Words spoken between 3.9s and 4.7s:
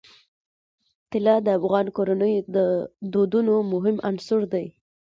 عنصر دی.